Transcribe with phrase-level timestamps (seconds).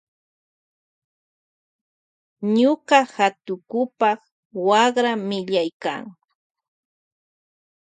[2.55, 4.09] Ñuka hatukupa
[4.67, 6.03] wakra millaykan.